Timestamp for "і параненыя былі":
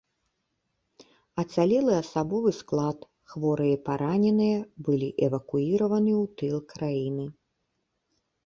3.75-5.09